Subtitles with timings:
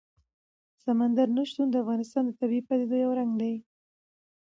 [0.83, 3.53] سمندر نه شتون د افغانستان د طبیعي پدیدو یو رنګ دی.